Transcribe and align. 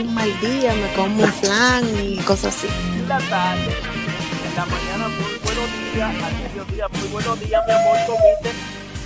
un 0.00 0.14
mal 0.14 0.30
día 0.40 0.72
me 0.74 0.94
como 0.94 1.24
un 1.24 1.32
flan 1.32 1.84
y 2.02 2.18
cosas 2.18 2.56
así. 2.56 2.68
la 3.08 3.18
tarde, 3.18 3.72
en 4.46 4.54
la 4.54 4.66
mañana 4.66 5.08
muy 5.08 5.38
buenos 5.42 5.92
días, 5.92 6.22
al 6.22 6.34
mediodía 6.34 6.88
muy 6.88 7.08
buenos 7.08 7.40
días, 7.40 7.62
mi 7.66 7.72
amor, 7.72 7.96
comiste, 8.06 8.50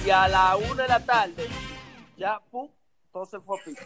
y 0.07 0.11
a 0.11 0.29
la 0.29 0.57
una 0.57 0.83
de 0.83 0.89
la 0.89 1.01
tarde, 1.01 1.47
ya, 2.19 2.41
pum, 2.51 2.69
todo 3.11 3.25
se 3.25 3.41
fue 3.41 3.59
a 3.59 3.65
pico. 3.65 3.83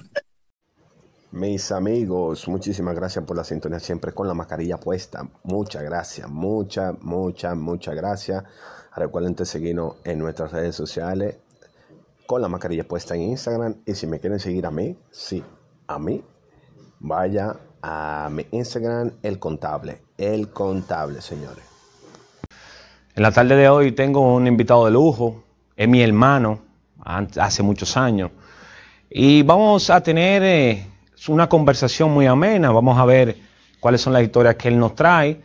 Mis 1.30 1.70
amigos, 1.70 2.48
muchísimas 2.48 2.94
gracias 2.94 3.24
por 3.24 3.36
la 3.36 3.44
sintonía 3.44 3.78
siempre 3.78 4.12
con 4.12 4.26
la 4.26 4.34
mascarilla 4.34 4.78
puesta. 4.80 5.28
Muchas 5.44 5.82
gracias, 5.82 6.28
muchas, 6.28 6.94
muchas, 7.02 7.56
muchas 7.56 7.94
gracias. 7.94 8.42
Recuerden 8.96 9.34
de 9.34 9.44
seguirnos 9.44 9.96
en 10.04 10.18
nuestras 10.18 10.50
redes 10.52 10.74
sociales 10.74 11.36
con 12.26 12.40
la 12.40 12.48
mascarilla 12.48 12.88
puesta 12.88 13.14
en 13.14 13.22
Instagram. 13.22 13.82
Y 13.84 13.94
si 13.94 14.06
me 14.06 14.18
quieren 14.18 14.40
seguir 14.40 14.64
a 14.64 14.70
mí, 14.70 14.96
sí, 15.10 15.44
a 15.88 15.98
mí, 15.98 16.24
vaya 17.00 17.56
a 17.82 18.28
mi 18.30 18.46
Instagram, 18.52 19.12
el 19.22 19.38
contable. 19.38 20.02
El 20.18 20.48
contable, 20.50 21.20
señores. 21.20 21.64
En 23.14 23.22
la 23.22 23.30
tarde 23.32 23.56
de 23.56 23.68
hoy 23.68 23.92
tengo 23.92 24.34
un 24.34 24.46
invitado 24.46 24.84
de 24.84 24.90
lujo, 24.90 25.42
es 25.76 25.88
mi 25.88 26.02
hermano, 26.02 26.60
an- 27.04 27.28
hace 27.40 27.62
muchos 27.62 27.96
años. 27.96 28.30
Y 29.08 29.42
vamos 29.42 29.88
a 29.90 30.02
tener 30.02 30.42
eh, 30.42 30.86
una 31.28 31.48
conversación 31.48 32.10
muy 32.10 32.26
amena, 32.26 32.70
vamos 32.72 32.98
a 32.98 33.04
ver 33.04 33.36
cuáles 33.80 34.00
son 34.00 34.12
las 34.12 34.22
historias 34.22 34.56
que 34.56 34.68
él 34.68 34.78
nos 34.78 34.94
trae. 34.94 35.40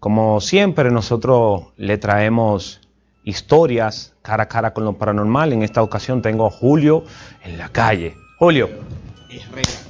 Como 0.00 0.40
siempre, 0.40 0.90
nosotros 0.90 1.66
le 1.76 1.96
traemos 1.98 2.80
historias 3.24 4.14
cara 4.22 4.44
a 4.44 4.48
cara 4.48 4.72
con 4.72 4.84
lo 4.84 4.94
paranormal. 4.94 5.52
En 5.52 5.62
esta 5.62 5.82
ocasión 5.82 6.22
tengo 6.22 6.46
a 6.46 6.50
Julio 6.50 7.04
en 7.44 7.56
la 7.58 7.68
calle. 7.68 8.16
Julio. 8.38 8.68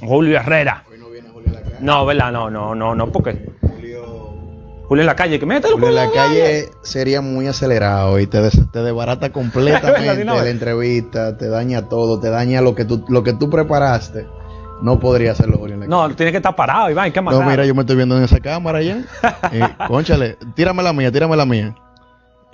Julio 0.01 0.37
Herrera. 0.37 0.83
No, 1.83 2.05
¿verdad? 2.05 2.31
No, 2.31 2.49
no, 2.49 2.73
no, 2.73 2.95
no, 2.95 3.11
porque 3.11 3.45
Julio 4.87 5.01
en 5.03 5.07
la 5.07 5.15
calle, 5.15 5.39
que 5.39 5.45
mételo 5.45 5.73
Julio 5.75 5.89
en 5.89 5.95
la 5.95 6.11
calle 6.11 6.65
sería 6.81 7.21
muy 7.21 7.47
acelerado 7.47 8.19
y 8.19 8.27
te, 8.27 8.41
des- 8.41 8.59
te 8.71 8.79
desbarata 8.79 9.31
completamente 9.33 10.23
la 10.25 10.49
entrevista, 10.49 11.37
te 11.37 11.47
daña 11.47 11.87
todo, 11.89 12.19
te 12.19 12.29
daña 12.29 12.61
lo 12.61 12.75
que 12.75 12.85
tú, 12.85 13.05
lo 13.09 13.23
que 13.23 13.33
tú 13.33 13.49
preparaste. 13.49 14.27
No 14.81 14.99
podría 14.99 15.31
hacerlo 15.31 15.57
Julio 15.57 15.75
en 15.75 15.79
la 15.81 15.85
calle. 15.87 16.09
No, 16.09 16.15
tiene 16.15 16.31
que 16.31 16.37
estar 16.37 16.55
parado, 16.55 16.89
Iván, 16.89 17.11
¿qué 17.13 17.21
más? 17.21 17.33
No, 17.33 17.41
mira, 17.43 17.65
yo 17.65 17.73
me 17.73 17.81
estoy 17.81 17.95
viendo 17.95 18.17
en 18.17 18.23
esa 18.23 18.39
cámara 18.39 18.81
ya. 18.81 18.97
Eh, 19.53 19.61
conchale, 19.87 20.37
tírame 20.55 20.83
la 20.83 20.91
mía, 20.93 21.11
tírame 21.11 21.37
la 21.37 21.45
mía. 21.45 21.73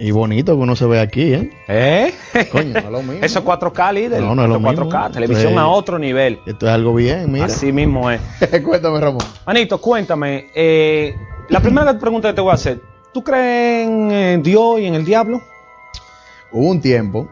Y 0.02 0.12
bonito 0.12 0.56
que 0.56 0.62
uno 0.62 0.76
se 0.78 0.86
ve 0.86 1.00
aquí, 1.02 1.34
¿eh? 1.34 1.52
¿Eh? 1.68 2.14
Coño, 2.52 2.72
no 2.74 2.80
es 2.80 2.86
lo 2.86 3.02
mismo. 3.04 3.26
Eso 3.26 3.40
es 3.40 3.46
4K, 3.46 3.94
líder. 3.94 4.22
No, 4.22 4.34
no 4.34 4.44
es 4.44 4.50
lo 4.50 4.56
Eso 4.56 4.70
mismo. 4.72 4.90
4K, 4.90 5.12
televisión 5.12 5.52
Sí. 5.54 5.58
a 5.60 5.68
otro 5.68 6.00
nivel. 6.00 6.40
Esto 6.46 6.68
es 6.68 6.72
algo 6.72 6.94
bien, 6.96 7.30
mira. 7.32 7.46
Así 7.46 7.72
mismo 7.74 8.10
es. 8.10 8.22
Cuéntame, 8.66 9.00
Ramón. 9.00 9.22
Anito, 9.46 9.80
cuéntame. 9.82 10.48
eh, 10.56 11.14
la 11.50 11.60
primera 11.60 11.98
pregunta 12.00 12.30
que 12.30 12.34
te 12.36 12.42
voy 12.42 12.52
a 12.52 12.54
hacer. 12.56 12.82
¿Tú 13.14 13.24
crees 13.24 13.88
en 13.90 14.42
Dios 14.44 14.80
y 14.80 14.86
en 14.86 14.96
el 14.96 15.04
diablo? 15.04 15.42
Hubo 16.52 16.70
un 16.70 16.80
tiempo 16.80 17.28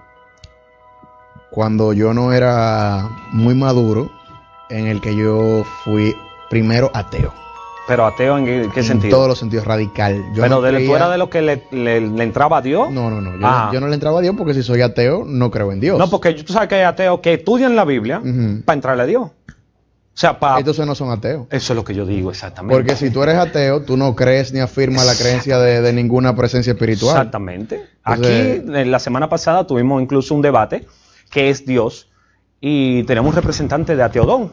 cuando 1.52 1.94
yo 1.94 2.14
no 2.14 2.34
era 2.34 3.08
muy 3.32 3.56
maduro 3.56 4.12
en 4.70 4.88
el 4.88 5.00
que 5.02 5.16
yo 5.16 5.64
fui 5.86 6.14
primero 6.50 6.92
ateo. 6.94 7.34
Pero 7.88 8.06
ateo 8.06 8.38
en 8.38 8.46
qué, 8.46 8.70
qué 8.74 8.80
en 8.82 8.86
sentido? 8.86 9.16
todos 9.18 9.30
los 9.30 9.40
sentidos 9.40 9.66
radical. 9.66 10.16
Yo 10.36 10.42
Pero 10.44 10.56
no 10.56 10.62
de, 10.62 10.72
creía- 10.74 10.96
eras 10.98 11.12
de 11.12 11.18
los 11.18 11.30
que 11.30 11.42
le, 11.42 11.64
le- 11.72 12.02
le 12.02 12.24
entraba 12.24 12.58
a 12.58 12.62
Dios. 12.62 12.92
No, 12.92 13.10
no, 13.10 13.22
no. 13.22 13.32
Yo, 13.40 13.48
Ah. 13.48 13.66
no. 13.68 13.74
yo 13.74 13.80
no 13.80 13.88
le 13.88 13.94
entraba 13.94 14.20
a 14.20 14.22
Dios 14.22 14.36
porque 14.38 14.54
si 14.54 14.62
soy 14.62 14.82
ateo, 14.82 15.24
no 15.26 15.50
creo 15.50 15.72
en 15.72 15.80
Dios. 15.80 15.98
No, 15.98 16.10
porque 16.10 16.34
tú 16.34 16.52
sabes 16.52 16.68
que 16.68 16.76
hay 16.76 16.82
ateos 16.84 17.20
que 17.22 17.36
estudian 17.36 17.76
la 17.76 17.86
Biblia 17.86 18.22
para 18.66 18.76
entrarle 18.76 19.04
a 19.04 19.06
Dios. 19.06 19.24
O 19.24 20.20
sea, 20.20 20.40
para... 20.40 20.58
Entonces 20.58 20.84
no 20.86 20.96
son 20.96 21.12
ateos. 21.12 21.46
Eso 21.52 21.74
es 21.74 21.78
lo 21.78 21.84
que 21.86 21.94
yo 21.94 22.04
digo, 22.06 22.32
exactamente. 22.32 22.76
Porque 22.76 22.96
si 22.96 23.12
tú 23.12 23.22
eres 23.22 23.36
ateo, 23.36 23.84
tú 23.84 23.96
no 23.98 24.16
crees 24.16 24.52
ni 24.52 24.60
afirmas 24.60 25.06
la 25.06 25.14
creencia 25.16 25.60
de, 25.60 25.80
de 25.82 25.94
ninguna 25.94 26.36
presencia 26.36 26.74
espiritual. 26.74 27.16
Exactamente. 27.16 27.86
Entonces- 28.06 28.60
Aquí, 28.62 28.78
en 28.80 28.92
la 28.92 28.98
semana 29.00 29.30
pasada, 29.30 29.68
tuvimos 29.68 30.02
incluso 30.02 30.34
un 30.34 30.42
debate 30.42 30.88
que 31.30 31.50
es 31.52 31.66
Dios 31.68 32.10
y 32.60 33.04
tenemos 33.04 33.30
un 33.30 33.36
representante 33.36 33.96
de 33.96 34.02
Ateodón. 34.04 34.52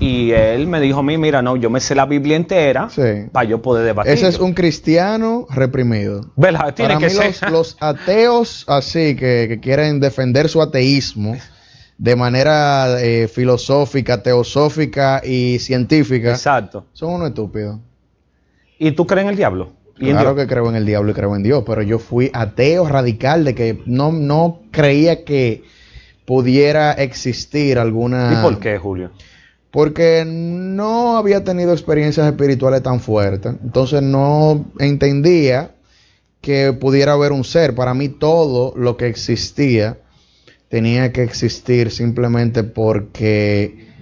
Y 0.00 0.32
él 0.32 0.66
me 0.66 0.80
dijo 0.80 1.00
a 1.00 1.02
mí, 1.02 1.16
mira, 1.18 1.40
no, 1.42 1.56
yo 1.56 1.70
me 1.70 1.80
sé 1.80 1.94
la 1.94 2.04
Biblia 2.06 2.36
entera 2.36 2.88
Sí. 2.90 3.28
para 3.32 3.48
yo 3.48 3.62
poder 3.62 3.84
debatir. 3.86 4.12
Ese 4.12 4.28
es 4.28 4.38
un 4.38 4.52
cristiano 4.52 5.46
reprimido. 5.50 6.32
¿Verdad? 6.36 6.74
Tiene 6.74 6.94
Para 6.94 7.06
que 7.08 7.14
mí 7.14 7.32
ser. 7.32 7.50
los, 7.50 7.52
los 7.52 7.76
ateos 7.80 8.64
así 8.68 9.16
que, 9.16 9.46
que 9.48 9.60
quieren 9.60 10.00
defender 10.00 10.48
su 10.48 10.60
ateísmo 10.60 11.36
de 11.96 12.16
manera 12.16 13.00
eh, 13.00 13.28
filosófica, 13.28 14.22
teosófica 14.22 15.22
y 15.24 15.58
científica 15.60 16.30
Exacto. 16.30 16.86
son 16.92 17.12
unos 17.14 17.28
estúpidos. 17.28 17.78
¿Y 18.78 18.90
tú 18.92 19.06
crees 19.06 19.24
en 19.24 19.30
el 19.30 19.36
diablo? 19.36 19.72
¿Y 19.96 20.10
Claro 20.10 20.34
que 20.34 20.48
creo 20.48 20.68
en 20.68 20.74
el 20.74 20.84
diablo 20.86 21.12
y 21.12 21.14
creo 21.14 21.36
en 21.36 21.44
Dios, 21.44 21.62
pero 21.64 21.80
yo 21.82 22.00
fui 22.00 22.28
ateo 22.34 22.88
radical 22.88 23.44
de 23.44 23.54
que 23.54 23.80
no, 23.86 24.10
no 24.10 24.62
creía 24.72 25.24
que 25.24 25.62
pudiera 26.24 26.90
existir 26.92 27.78
alguna... 27.78 28.32
¿Y 28.40 28.42
por 28.42 28.58
qué, 28.58 28.76
Julio? 28.76 29.12
Porque 29.74 30.22
no 30.24 31.16
había 31.16 31.42
tenido 31.42 31.72
experiencias 31.72 32.28
espirituales 32.28 32.80
tan 32.80 33.00
fuertes. 33.00 33.56
Entonces 33.60 34.02
no 34.02 34.66
entendía 34.78 35.74
que 36.40 36.72
pudiera 36.72 37.14
haber 37.14 37.32
un 37.32 37.42
ser. 37.42 37.74
Para 37.74 37.92
mí 37.92 38.08
todo 38.08 38.72
lo 38.76 38.96
que 38.96 39.08
existía 39.08 39.98
tenía 40.68 41.10
que 41.12 41.24
existir 41.24 41.90
simplemente 41.90 42.62
porque 42.62 43.93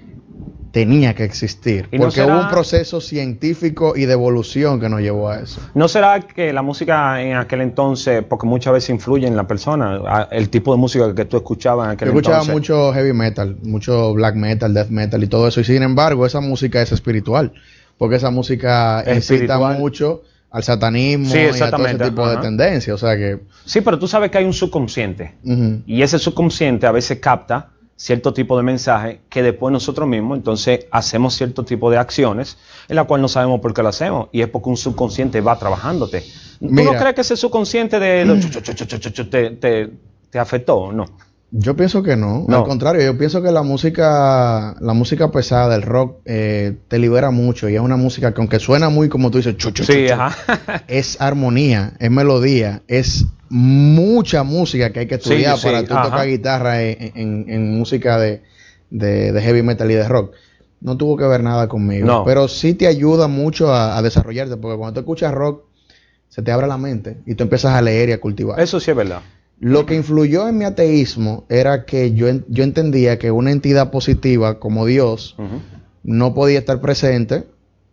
tenía 0.72 1.14
que 1.14 1.22
existir. 1.24 1.86
¿Y 1.92 1.98
no 1.98 2.04
porque 2.04 2.22
será- 2.22 2.34
hubo 2.34 2.42
un 2.42 2.48
proceso 2.48 3.00
científico 3.00 3.92
y 3.94 4.06
de 4.06 4.14
evolución 4.14 4.80
que 4.80 4.88
nos 4.88 5.00
llevó 5.00 5.28
a 5.28 5.40
eso. 5.40 5.60
¿No 5.74 5.86
será 5.86 6.18
que 6.20 6.52
la 6.52 6.62
música 6.62 7.22
en 7.22 7.36
aquel 7.36 7.60
entonces, 7.60 8.24
porque 8.28 8.46
muchas 8.46 8.72
veces 8.72 8.90
influye 8.90 9.26
en 9.26 9.36
la 9.36 9.46
persona, 9.46 10.26
el 10.30 10.48
tipo 10.48 10.72
de 10.72 10.78
música 10.78 11.14
que 11.14 11.26
tú 11.26 11.36
escuchabas 11.36 11.86
en 11.86 11.90
aquel 11.92 12.08
Yo 12.08 12.12
escuchaba 12.14 12.36
entonces? 12.38 12.54
mucho 12.54 12.92
heavy 12.94 13.12
metal, 13.12 13.56
mucho 13.62 14.14
black 14.14 14.34
metal, 14.34 14.72
death 14.74 14.88
metal 14.88 15.22
y 15.22 15.26
todo 15.26 15.46
eso. 15.46 15.60
Y 15.60 15.64
sin 15.64 15.82
embargo, 15.82 16.24
esa 16.26 16.40
música 16.40 16.80
es 16.82 16.90
espiritual. 16.90 17.52
Porque 17.98 18.16
esa 18.16 18.30
música 18.30 19.04
incita 19.14 19.58
mucho 19.58 20.22
al 20.50 20.62
satanismo 20.64 21.26
Sí, 21.30 21.38
y 21.38 21.62
a 21.62 21.70
todo 21.70 21.86
ese 21.86 21.98
tipo 21.98 22.28
de 22.28 22.36
tendencias. 22.38 22.94
O 22.94 22.98
sea 23.06 23.16
que. 23.16 23.40
Sí, 23.64 23.80
pero 23.82 23.98
tú 23.98 24.08
sabes 24.08 24.30
que 24.30 24.38
hay 24.38 24.44
un 24.46 24.52
subconsciente. 24.54 25.34
Y 25.86 26.02
ese 26.02 26.18
subconsciente 26.18 26.86
a 26.86 26.92
veces 26.92 27.18
capta 27.20 27.68
cierto 27.97 28.32
tipo 28.32 28.56
de 28.56 28.62
mensaje 28.62 29.20
que 29.28 29.42
después 29.42 29.72
nosotros 29.72 30.08
mismos 30.08 30.38
entonces 30.38 30.86
hacemos 30.91 31.34
cierto 31.34 31.64
tipo 31.64 31.91
de 31.91 31.98
acciones 31.98 32.58
en 32.88 32.97
la 32.97 33.04
cual 33.04 33.22
no 33.22 33.28
sabemos 33.28 33.60
por 33.60 33.75
qué 33.75 33.82
lo 33.82 33.88
hacemos 33.88 34.28
y 34.32 34.41
es 34.41 34.48
porque 34.48 34.69
un 34.69 34.76
subconsciente 34.76 35.41
va 35.41 35.58
trabajándote. 35.58 36.25
¿Tú 36.58 36.69
no 36.70 36.92
crees 36.92 37.14
que 37.14 37.20
ese 37.20 37.36
subconsciente 37.36 37.98
de 37.98 38.41
chu, 39.12 39.25
te, 39.28 39.50
te, 39.50 39.91
te 40.31 40.38
afectó 40.38 40.76
o 40.76 40.92
no? 40.92 41.06
Yo 41.54 41.76
pienso 41.76 42.02
que 42.02 42.16
no. 42.16 42.46
No. 42.48 42.56
Al 42.58 42.64
contrario, 42.64 43.02
yo 43.02 43.18
pienso 43.18 43.42
que 43.42 43.52
la 43.52 43.62
música, 43.62 44.74
la 44.80 44.94
música 44.94 45.30
pesada, 45.30 45.74
el 45.76 45.82
rock, 45.82 46.20
eh, 46.24 46.76
te 46.88 46.98
libera 46.98 47.30
mucho. 47.30 47.68
Y 47.68 47.74
es 47.74 47.80
una 47.80 47.96
música 47.96 48.32
que 48.32 48.40
aunque 48.40 48.58
suena 48.58 48.88
muy 48.88 49.10
como 49.10 49.30
tú 49.30 49.36
dices, 49.36 49.58
chu, 49.58 49.70
chu, 49.70 49.84
chu, 49.84 49.92
Sí, 49.92 50.08
ajá. 50.08 50.34
es 50.88 51.20
armonía, 51.20 51.93
es 51.99 52.10
melodía, 52.10 52.82
es 52.88 53.26
mucha 53.50 54.44
música 54.44 54.93
que 54.93 55.00
hay 55.00 55.06
que 55.06 55.16
Sí, 55.16 55.20
estudiar 55.34 55.58
sí, 55.58 55.66
para 55.66 55.84
tú 55.84 55.93
ajá. 55.94 56.04
tocar 56.04 56.26
guitarra 56.26 56.82
en, 56.82 57.12
en- 57.14 57.44
en 57.49 57.78
música 57.78 58.19
de, 58.19 58.43
de- 58.90 59.32
de 59.32 59.43
heavy 59.43 59.62
metal 59.62 59.90
y 59.90 59.94
de 59.94 60.08
rock. 60.08 60.32
No 60.81 60.96
tuvo 60.96 61.19
que 61.19 61.25
ver 61.26 61.43
nada 61.43 61.69
conmigo, 61.69 62.06
No. 62.06 62.25
pero 62.25 62.49
sí 62.49 62.72
te 62.75 62.87
ayuda 62.87 63.28
mucho 63.28 63.72
a, 63.72 63.99
a 63.99 64.02
desarrollarte, 64.02 64.56
porque 64.56 64.78
cuando 64.78 64.94
tú 64.94 65.00
escuchas 65.00 65.32
rock, 65.34 65.64
se 66.31 66.40
te 66.40 66.50
abre 66.50 66.66
la 66.66 66.78
mente 66.78 67.19
y 67.26 67.34
tú 67.34 67.43
empiezas 67.44 67.75
a 67.75 67.82
leer 67.82 68.08
y 68.08 68.12
a 68.12 68.20
cultivar. 68.20 68.58
Eso 68.58 68.81
sí 68.81 68.90
es 68.90 68.96
verdad. 68.96 69.20
Lo 69.64 69.87
que 69.87 69.94
influyó 69.94 70.49
en 70.49 70.59
mi 70.59 70.64
ateísmo 70.64 71.44
era 71.49 71.85
que 71.85 72.12
yo, 72.14 72.26
yo 72.49 72.64
entendía 72.64 73.19
que 73.20 73.31
una 73.31 73.53
entidad 73.53 73.93
positiva 73.93 74.59
como 74.59 74.87
Dios 74.87 75.37
no 76.03 76.35
podía 76.35 76.59
estar 76.59 76.81
presente 76.81 77.44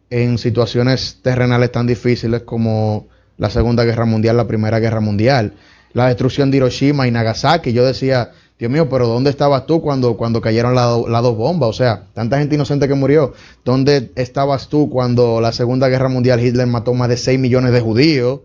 en 0.10 0.40
situaciones 0.40 1.20
terrenales 1.22 1.72
tan 1.72 1.86
difíciles 1.86 2.42
como 2.42 3.06
la 3.38 3.52
Segunda 3.52 3.84
Guerra 3.84 4.06
Mundial, 4.06 4.36
la 4.38 4.48
Primera 4.48 4.80
Guerra 4.80 5.00
Mundial, 5.00 5.54
la 5.94 6.08
destrucción 6.08 6.50
de 6.50 6.58
Hiroshima 6.58 7.08
y 7.08 7.12
Nagasaki. 7.12 7.72
Yo 7.72 7.86
decía, 7.86 8.32
Dios 8.58 8.72
mío, 8.72 8.90
pero 8.90 9.08
¿dónde 9.08 9.30
estabas 9.30 9.68
tú 9.68 9.80
cuando, 9.80 10.18
cuando 10.18 10.42
cayeron 10.42 10.74
la- 10.74 10.98
las 11.08 11.22
dos 11.22 11.38
bombas? 11.38 11.70
O 11.70 11.74
sea, 11.74 12.06
tanta 12.16 12.40
gente 12.40 12.56
inocente 12.56 12.88
que 12.88 12.96
murió. 12.96 13.34
¿Dónde 13.64 14.12
estabas 14.16 14.70
tú 14.70 14.90
cuando 14.90 15.40
la 15.40 15.52
Segunda 15.52 15.88
Guerra 15.88 16.10
Mundial 16.10 16.44
Hitler 16.44 16.66
mató 16.66 16.96
más 16.96 17.10
de 17.10 17.18
6 17.18 17.40
millones 17.40 17.72
de 17.74 17.80
judíos 17.82 18.40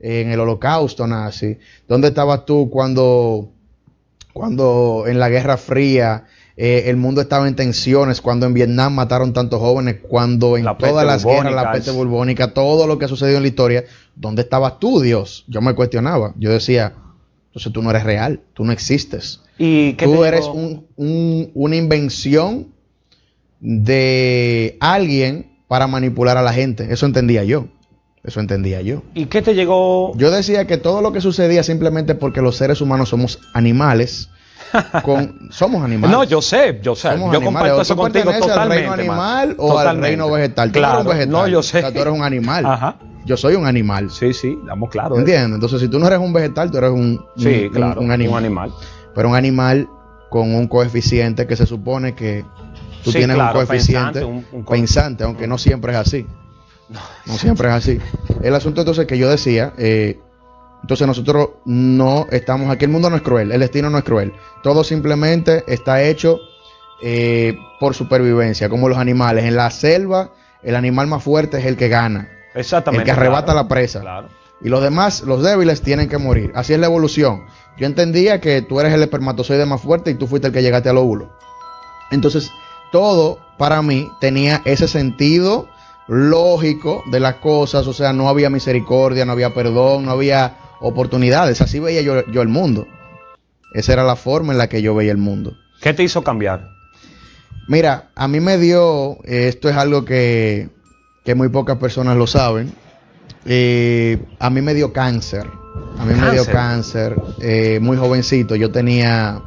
en 0.00 0.30
el 0.30 0.40
holocausto 0.40 1.06
nazi? 1.06 1.58
¿Dónde 1.86 2.08
estabas 2.08 2.44
tú 2.46 2.68
cuando, 2.70 3.50
cuando 4.32 5.04
en 5.06 5.18
la 5.18 5.28
Guerra 5.28 5.56
Fría 5.56 6.24
eh, 6.56 6.84
el 6.90 6.96
mundo 6.96 7.20
estaba 7.22 7.48
en 7.48 7.56
tensiones, 7.56 8.20
cuando 8.20 8.44
en 8.46 8.52
Vietnam 8.54 8.94
mataron 8.94 9.32
tantos 9.32 9.60
jóvenes, 9.60 9.96
cuando 10.06 10.56
en 10.58 10.64
La 10.64 10.76
todas 10.76 11.06
las 11.06 11.24
guerras, 11.24 11.54
la 11.54 11.62
peste 11.72 11.90
es- 11.90 11.96
borbónica, 11.96 12.52
todo 12.52 12.86
lo 12.86 12.98
que 12.98 13.06
ha 13.06 13.08
sucedido 13.08 13.38
en 13.38 13.42
la 13.44 13.48
historia, 13.48 13.84
¿dónde 14.14 14.42
estabas 14.42 14.78
tú, 14.78 15.00
Dios? 15.00 15.44
Yo 15.48 15.60
me 15.62 15.74
cuestionaba. 15.74 16.34
Yo 16.38 16.50
decía, 16.50 16.92
entonces 17.46 17.72
tú 17.72 17.80
no 17.82 17.90
eres 17.90 18.04
real, 18.04 18.40
tú 18.52 18.64
no 18.64 18.72
existes. 18.72 19.40
¿Y 19.58 19.94
Tú 19.94 20.24
eres 20.24 20.44
un- 20.96 21.50
una 21.54 21.76
invención 21.76 22.68
de 23.60 24.76
alguien 24.80 25.50
para 25.68 25.86
manipular 25.86 26.36
a 26.36 26.42
la 26.42 26.52
gente. 26.52 26.88
Eso 26.90 27.06
entendía 27.06 27.44
yo. 27.44 27.68
Eso 28.22 28.40
entendía 28.40 28.82
yo. 28.82 29.02
¿Y 29.14 29.26
qué 29.26 29.40
te 29.40 29.54
llegó? 29.54 30.12
Yo 30.16 30.30
decía 30.30 30.66
que 30.66 30.76
todo 30.76 31.00
lo 31.00 31.12
que 31.12 31.20
sucedía 31.22 31.62
simplemente 31.62 32.14
porque 32.14 32.42
los 32.42 32.56
seres 32.56 32.80
humanos 32.80 33.08
somos 33.08 33.38
animales. 33.54 34.28
Con, 35.04 35.48
somos 35.50 35.82
animales. 35.82 36.16
No, 36.16 36.22
yo 36.24 36.40
sé, 36.42 36.78
yo 36.82 36.94
sé. 36.94 37.08
Somos 37.12 37.32
yo 37.32 37.38
animales. 37.38 37.44
comparto 37.46 37.76
O 37.78 37.80
eso 37.82 37.94
tú 37.94 38.00
contigo 38.02 38.24
perteneces 38.26 38.50
al 38.50 38.54
totalmente. 38.68 38.80
reino 38.82 38.92
animal 38.92 39.54
o 39.58 39.70
al 39.70 39.76
Totalmente. 39.78 40.08
reino 40.08 40.30
vegetal. 40.30 40.70
Claro, 40.72 40.92
no 40.92 40.92
eres 40.92 41.06
un 41.06 41.18
vegetal. 41.18 41.30
no, 41.32 41.48
yo 41.48 41.62
sé. 41.62 41.78
O 41.78 41.80
sea, 41.80 41.92
tú 41.92 41.98
eres 42.00 42.14
un 42.14 42.22
animal. 42.22 42.66
Ajá. 42.66 42.96
Yo 43.24 43.36
soy 43.36 43.54
un 43.54 43.66
animal. 43.66 44.10
Sí, 44.10 44.32
sí, 44.32 44.56
estamos 44.60 44.90
claros. 44.90 45.16
¿eh? 45.18 45.20
¿Entiendes? 45.22 45.54
Entonces, 45.54 45.80
si 45.80 45.88
tú 45.88 45.98
no 45.98 46.06
eres 46.06 46.18
un 46.18 46.32
vegetal, 46.32 46.70
tú 46.70 46.78
eres 46.78 46.90
un, 46.90 47.20
Sí, 47.36 47.64
un- 47.64 47.72
claro. 47.74 48.00
un 48.00 48.10
animal. 48.12 48.32
Un 48.32 48.38
animal. 48.44 48.72
Pero 49.14 49.28
un 49.30 49.34
animal 49.34 49.88
con 50.28 50.54
un 50.54 50.68
coeficiente 50.68 51.46
que 51.46 51.56
se 51.56 51.66
supone 51.66 52.14
que 52.14 52.44
tú 53.02 53.10
Sí, 53.12 53.18
tienes 53.18 53.34
claro, 53.36 53.58
un 53.58 53.66
coeficiente 53.66 54.20
pensante, 54.20 54.24
un- 54.24 54.46
un 54.52 54.62
co- 54.62 54.72
pensante, 54.72 55.24
aunque 55.24 55.46
no 55.48 55.58
siempre 55.58 55.92
es 55.92 55.98
así. 55.98 56.26
No 57.26 57.38
siempre 57.38 57.68
es 57.68 57.74
así. 57.74 58.00
El 58.42 58.54
asunto 58.54 58.80
entonces 58.80 59.06
que 59.06 59.16
yo 59.16 59.30
decía, 59.30 59.72
eh, 59.78 60.18
entonces 60.82 61.06
nosotros 61.06 61.50
no 61.64 62.26
estamos 62.30 62.70
aquí, 62.70 62.86
el 62.86 62.90
mundo 62.90 63.10
no 63.10 63.16
es 63.16 63.22
cruel, 63.22 63.52
el 63.52 63.60
destino 63.60 63.90
no 63.90 63.98
es 63.98 64.04
cruel. 64.04 64.32
Todo 64.62 64.82
simplemente 64.82 65.64
está 65.68 66.02
hecho 66.02 66.38
eh, 67.02 67.56
por 67.78 67.94
supervivencia, 67.94 68.68
como 68.68 68.88
los 68.88 68.98
animales. 68.98 69.44
En 69.44 69.56
la 69.56 69.70
selva, 69.70 70.32
el 70.62 70.74
animal 70.74 71.06
más 71.06 71.22
fuerte 71.22 71.58
es 71.58 71.66
el 71.66 71.76
que 71.76 71.88
gana, 71.88 72.28
Exactamente. 72.54 73.02
el 73.02 73.04
que 73.04 73.12
arrebata 73.12 73.52
claro. 73.52 73.60
la 73.60 73.68
presa. 73.68 74.00
Claro. 74.00 74.28
Y 74.62 74.68
los 74.68 74.82
demás, 74.82 75.22
los 75.22 75.42
débiles, 75.42 75.80
tienen 75.80 76.08
que 76.08 76.18
morir. 76.18 76.52
Así 76.54 76.74
es 76.74 76.78
la 76.78 76.86
evolución. 76.86 77.46
Yo 77.78 77.86
entendía 77.86 78.40
que 78.40 78.60
tú 78.60 78.78
eres 78.80 78.92
el 78.92 79.02
espermatozoide 79.02 79.64
más 79.64 79.80
fuerte 79.80 80.10
y 80.10 80.14
tú 80.14 80.26
fuiste 80.26 80.48
el 80.48 80.52
que 80.52 80.62
llegaste 80.62 80.90
al 80.90 80.98
óvulo. 80.98 81.30
Entonces, 82.10 82.50
todo 82.92 83.38
para 83.56 83.80
mí 83.80 84.10
tenía 84.20 84.60
ese 84.66 84.86
sentido 84.88 85.68
lógico 86.10 87.04
de 87.06 87.20
las 87.20 87.36
cosas. 87.36 87.86
O 87.86 87.92
sea, 87.92 88.12
no 88.12 88.28
había 88.28 88.50
misericordia, 88.50 89.24
no 89.24 89.32
había 89.32 89.54
perdón, 89.54 90.04
no 90.04 90.10
había 90.10 90.56
oportunidades. 90.80 91.60
Así 91.60 91.78
veía 91.78 92.02
yo, 92.02 92.26
yo 92.26 92.42
el 92.42 92.48
mundo. 92.48 92.86
Esa 93.72 93.92
era 93.92 94.02
la 94.04 94.16
forma 94.16 94.52
en 94.52 94.58
la 94.58 94.68
que 94.68 94.82
yo 94.82 94.94
veía 94.94 95.12
el 95.12 95.18
mundo. 95.18 95.56
¿Qué 95.80 95.94
te 95.94 96.02
hizo 96.02 96.22
cambiar? 96.22 96.68
Mira, 97.68 98.10
a 98.16 98.26
mí 98.26 98.40
me 98.40 98.58
dio, 98.58 99.18
eh, 99.24 99.46
esto 99.48 99.68
es 99.68 99.76
algo 99.76 100.04
que, 100.04 100.68
que 101.24 101.36
muy 101.36 101.48
pocas 101.48 101.78
personas 101.78 102.16
lo 102.16 102.26
saben, 102.26 102.72
eh, 103.46 104.20
a 104.40 104.50
mí 104.50 104.60
me 104.60 104.74
dio 104.74 104.92
cáncer, 104.92 105.46
a 105.98 106.04
mí 106.04 106.14
me 106.14 106.32
dio 106.32 106.44
¿Cáncer? 106.46 107.14
cáncer, 107.14 107.16
eh, 107.40 107.78
muy 107.80 107.96
jovencito, 107.96 108.56
yo 108.56 108.72
tenía, 108.72 109.40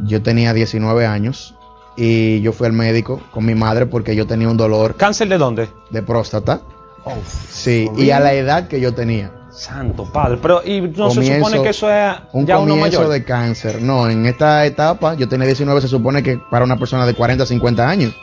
yo 0.00 0.22
tenía 0.22 0.54
19 0.54 1.04
años 1.04 1.54
y 1.96 2.40
yo 2.40 2.52
fui 2.52 2.66
al 2.66 2.72
médico 2.72 3.20
con 3.30 3.44
mi 3.44 3.54
madre 3.54 3.86
porque 3.86 4.14
yo 4.16 4.26
tenía 4.26 4.48
un 4.48 4.56
dolor 4.56 4.96
¿Cáncer 4.96 5.28
de 5.28 5.38
dónde? 5.38 5.68
de 5.90 6.02
próstata, 6.02 6.60
Oh, 7.06 7.12
sí, 7.50 7.90
y 7.98 8.10
a 8.10 8.18
la 8.20 8.32
edad 8.32 8.66
que 8.66 8.80
yo 8.80 8.94
tenía. 8.94 9.30
Santo 9.50 10.10
padre. 10.10 10.38
Pero, 10.40 10.62
¿y 10.64 10.80
no 10.80 11.10
se 11.10 11.20
Comienzo- 11.20 11.44
supone 11.48 11.62
que 11.62 11.68
eso 11.68 11.90
es 11.90 12.14
Un 12.32 12.46
ya 12.46 12.58
uno 12.58 12.72
comienzo 12.74 13.00
mayor? 13.00 13.12
de 13.12 13.24
cáncer. 13.24 13.82
No, 13.82 14.08
en 14.08 14.24
esta 14.26 14.64
etapa, 14.64 15.14
yo 15.14 15.28
tenía 15.28 15.46
19, 15.46 15.80
se 15.82 15.88
supone 15.88 16.22
que 16.22 16.38
para 16.50 16.64
una 16.64 16.78
persona 16.78 17.04
de 17.06 17.12
40, 17.14 17.44
50 17.46 17.86
años. 17.88 18.14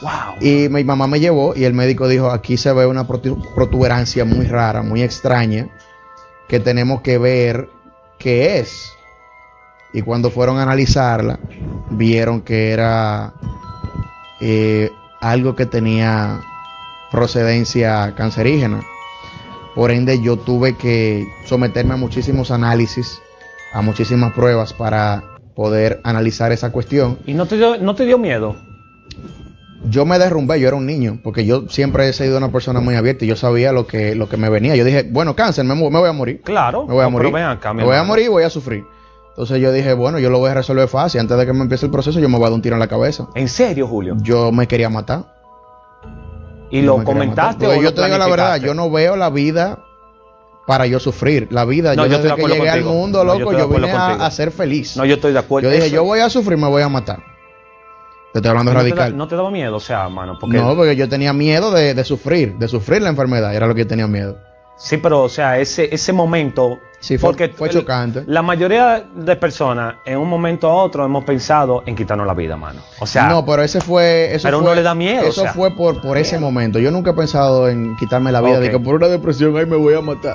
Wow. 0.00 0.10
Y 0.40 0.68
mi 0.70 0.84
mamá 0.84 1.06
me 1.08 1.18
llevó 1.20 1.54
y 1.56 1.64
el 1.64 1.74
médico 1.74 2.06
dijo, 2.08 2.30
aquí 2.30 2.56
se 2.56 2.72
ve 2.72 2.86
una 2.86 3.06
protu- 3.06 3.44
protuberancia 3.54 4.24
muy 4.24 4.46
rara, 4.46 4.82
muy 4.82 5.02
extraña, 5.02 5.68
que 6.48 6.60
tenemos 6.60 7.00
que 7.02 7.18
ver 7.18 7.68
qué 8.18 8.60
es. 8.60 8.92
Y 9.92 10.02
cuando 10.02 10.30
fueron 10.30 10.58
a 10.58 10.62
analizarla, 10.62 11.38
vieron 11.90 12.42
que 12.42 12.70
era 12.70 13.32
eh, 14.40 14.90
algo 15.20 15.54
que 15.56 15.66
tenía 15.66 16.40
procedencia 17.10 18.14
cancerígena. 18.16 18.82
Por 19.74 19.90
ende, 19.90 20.20
yo 20.22 20.36
tuve 20.36 20.76
que 20.76 21.26
someterme 21.44 21.94
a 21.94 21.96
muchísimos 21.96 22.50
análisis, 22.50 23.20
a 23.72 23.82
muchísimas 23.82 24.32
pruebas 24.32 24.72
para 24.72 25.24
poder 25.54 26.00
analizar 26.04 26.52
esa 26.52 26.70
cuestión. 26.70 27.18
¿Y 27.26 27.34
no 27.34 27.46
te 27.46 27.56
dio, 27.56 27.76
no 27.78 27.94
te 27.94 28.04
dio 28.06 28.18
miedo? 28.18 28.56
Yo 29.88 30.04
me 30.04 30.18
derrumbé, 30.18 30.60
yo 30.60 30.68
era 30.68 30.76
un 30.76 30.86
niño, 30.86 31.20
porque 31.24 31.46
yo 31.46 31.68
siempre 31.68 32.08
he 32.08 32.12
sido 32.12 32.36
una 32.36 32.52
persona 32.52 32.80
muy 32.80 32.94
abierta 32.94 33.24
y 33.24 33.28
yo 33.28 33.36
sabía 33.36 33.72
lo 33.72 33.86
que, 33.86 34.14
lo 34.14 34.28
que 34.28 34.36
me 34.36 34.50
venía. 34.50 34.76
Yo 34.76 34.84
dije, 34.84 35.08
bueno, 35.10 35.34
cáncer, 35.34 35.64
me, 35.64 35.74
voy 35.74 36.08
a 36.08 36.12
morir. 36.12 36.42
Claro. 36.42 36.86
Me 36.86 36.92
voy 36.94 37.02
a 37.02 37.04
No, 37.04 37.10
morir. 37.10 37.34
acá, 37.36 37.72
me 37.72 37.84
voy 37.84 37.96
a 37.96 38.02
morir 38.04 38.26
y 38.26 38.28
voy 38.28 38.44
a 38.44 38.50
sufrir. 38.50 38.84
Entonces 39.30 39.60
yo 39.60 39.72
dije, 39.72 39.94
bueno, 39.94 40.18
yo 40.18 40.28
lo 40.28 40.38
voy 40.38 40.50
a 40.50 40.54
resolver 40.54 40.86
fácil. 40.88 41.20
Antes 41.20 41.38
de 41.38 41.46
que 41.46 41.52
me 41.52 41.62
empiece 41.62 41.86
el 41.86 41.92
proceso, 41.92 42.20
yo 42.20 42.28
me 42.28 42.36
voy 42.36 42.44
a 42.44 42.48
dar 42.48 42.54
un 42.54 42.62
tiro 42.62 42.76
en 42.76 42.80
la 42.80 42.88
cabeza. 42.88 43.26
¿En 43.34 43.48
serio, 43.48 43.86
Julio? 43.86 44.16
Yo 44.20 44.52
me 44.52 44.66
quería 44.68 44.90
matar. 44.90 45.24
¿Y 46.70 46.82
Yo 46.82 46.98
lo 46.98 47.04
comentaste 47.04 47.66
o 47.66 47.74
yo 47.76 47.82
lo 47.82 47.94
te 47.94 48.04
digo 48.04 48.16
la 48.18 48.28
verdad, 48.28 48.56
yo 48.60 48.74
no 48.74 48.90
veo 48.90 49.16
la 49.16 49.30
vida 49.30 49.78
para 50.66 50.86
yo 50.86 51.00
sufrir. 51.00 51.48
La 51.50 51.64
vida, 51.64 51.94
No, 51.96 52.04
yo 52.06 52.12
yo 52.12 52.16
desde 52.18 52.28
de 52.30 52.34
que 52.36 52.42
llegué 52.48 52.68
al 52.70 52.80
contigo. 52.82 52.92
mundo, 52.94 53.24
No, 53.24 53.32
yo 53.34 53.38
loco, 53.40 53.52
yo, 53.52 53.64
acuerdo 53.64 53.86
vine 53.86 53.98
a, 53.98 54.26
a 54.26 54.30
ser 54.30 54.52
feliz. 54.52 54.96
No, 54.96 55.04
yo 55.04 55.14
estoy 55.14 55.32
de 55.32 55.38
acuerdo. 55.40 55.68
yo 55.68 55.74
dije, 55.74 55.86
Eso- 55.86 55.96
yo 55.96 56.04
voy 56.04 56.20
a 56.20 56.30
sufrir, 56.30 56.56
me 56.58 56.68
voy 56.68 56.82
a 56.82 56.88
matar. 56.88 57.18
Te 58.32 58.38
estoy 58.38 58.50
hablando 58.50 58.72
¿No 58.72 58.78
te, 58.80 58.88
da, 58.90 58.94
radical. 58.94 59.16
no 59.16 59.26
te 59.26 59.34
daba 59.34 59.50
miedo? 59.50 59.74
O 59.76 59.80
sea, 59.80 60.08
mano, 60.08 60.36
porque... 60.38 60.56
No, 60.58 60.76
porque 60.76 60.94
yo 60.94 61.08
tenía 61.08 61.32
miedo 61.32 61.72
de, 61.72 61.94
de 61.94 62.04
sufrir, 62.04 62.56
de 62.58 62.68
sufrir 62.68 63.02
la 63.02 63.08
enfermedad, 63.08 63.52
era 63.54 63.66
lo 63.66 63.74
que 63.74 63.80
yo 63.80 63.88
tenía 63.88 64.06
miedo. 64.06 64.38
Sí, 64.76 64.96
pero, 64.96 65.22
o 65.22 65.28
sea, 65.28 65.58
ese, 65.58 65.94
ese 65.94 66.12
momento... 66.12 66.78
Sí, 67.00 67.16
fue, 67.16 67.30
porque 67.30 67.48
fue 67.48 67.70
chocante. 67.70 68.24
La 68.26 68.42
mayoría 68.42 69.02
de 69.14 69.36
personas, 69.36 69.94
en 70.04 70.18
un 70.18 70.28
momento 70.28 70.68
a 70.70 70.74
otro, 70.74 71.04
hemos 71.04 71.24
pensado 71.24 71.82
en 71.86 71.96
quitarnos 71.96 72.26
la 72.26 72.34
vida, 72.34 72.56
mano. 72.56 72.80
O 72.98 73.06
sea, 73.06 73.26
no, 73.28 73.44
pero 73.46 73.62
ese 73.62 73.80
fue. 73.80 74.34
Eso 74.34 74.42
pero 74.46 74.58
fue, 74.58 74.66
uno 74.66 74.74
le 74.74 74.82
da 74.82 74.94
miedo, 74.94 75.22
Eso 75.22 75.40
o 75.40 75.44
sea. 75.44 75.54
fue 75.54 75.70
por, 75.74 76.02
por 76.02 76.18
ese 76.18 76.38
momento. 76.38 76.78
Yo 76.78 76.90
nunca 76.90 77.12
he 77.12 77.14
pensado 77.14 77.70
en 77.70 77.96
quitarme 77.96 78.30
la 78.32 78.42
vida, 78.42 78.56
Ok. 78.56 78.60
de 78.60 78.70
que 78.70 78.78
por 78.78 78.96
una 78.96 79.08
depresión, 79.08 79.56
ay, 79.56 79.64
me 79.64 79.76
voy 79.76 79.94
a 79.94 80.02
matar. 80.02 80.34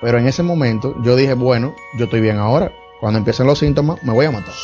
Pero 0.00 0.18
en 0.18 0.28
ese 0.28 0.44
momento, 0.44 0.94
yo 1.02 1.16
dije, 1.16 1.34
bueno, 1.34 1.74
yo 1.98 2.04
estoy 2.04 2.20
bien 2.20 2.38
ahora. 2.38 2.70
Cuando 3.00 3.18
empiecen 3.18 3.46
los 3.48 3.58
síntomas, 3.58 4.00
me 4.04 4.12
voy 4.12 4.26
a 4.26 4.30
matar. 4.30 4.54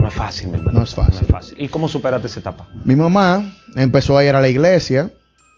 no 0.00 0.08
es 0.08 0.14
fácil, 0.14 0.48
mi 0.48 0.54
hermano. 0.58 0.78
No 0.80 0.84
es 0.84 0.94
fácil. 0.94 1.14
No 1.14 1.20
es 1.20 1.26
fácil. 1.28 1.60
¿Y 1.60 1.68
cómo 1.68 1.86
superaste 1.88 2.26
esa 2.26 2.40
etapa? 2.40 2.66
Mi 2.84 2.96
mamá 2.96 3.44
empezó 3.76 4.18
a 4.18 4.24
ir 4.24 4.34
a 4.34 4.40
la 4.40 4.48
iglesia. 4.48 5.10